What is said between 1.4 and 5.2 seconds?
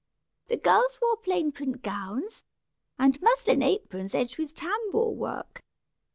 print gowns, and muslin aprons edged with tambour